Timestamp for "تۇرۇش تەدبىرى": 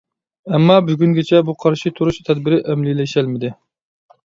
2.01-2.61